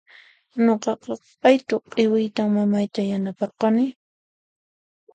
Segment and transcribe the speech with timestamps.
[0.65, 3.85] Nuqaqa q'aytu khiwiyta mamayta yanaparqani.